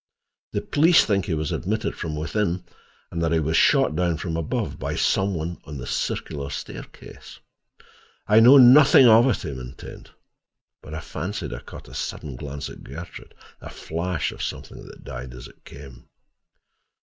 The 0.53 0.61
police 0.63 1.05
think 1.05 1.25
he 1.25 1.35
was 1.35 1.51
admitted 1.51 1.95
from 1.95 2.15
within, 2.15 2.63
and 3.11 3.21
that 3.21 3.31
he 3.33 3.39
was 3.39 3.55
shot 3.55 3.95
down 3.95 4.17
from 4.17 4.35
above, 4.35 4.79
by 4.79 4.95
someone 4.95 5.59
on 5.65 5.77
the 5.77 5.85
circular 5.85 6.49
staircase." 6.49 7.37
"I 8.25 8.39
know 8.39 8.57
nothing 8.57 9.05
of 9.07 9.27
it," 9.29 9.43
he 9.43 9.51
maintained; 9.53 10.09
but 10.81 10.95
I 10.95 11.01
fancied 11.01 11.53
I 11.53 11.59
caught 11.59 11.87
a 11.87 11.93
sudden 11.93 12.35
glance 12.35 12.67
at 12.67 12.83
Gertrude, 12.83 13.35
a 13.61 13.69
flash 13.69 14.31
of 14.31 14.41
something 14.41 14.83
that 14.87 15.03
died 15.03 15.35
as 15.35 15.47
it 15.47 15.63
came. 15.65 16.07